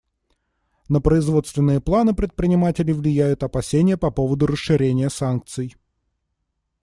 [0.89, 5.75] На производственные планы предпринимателей влияют опасения по поводу расширения санкций.